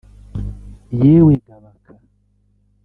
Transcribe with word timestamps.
Yewe 1.01 1.33
ga 1.45 1.55
Baka 1.61 1.91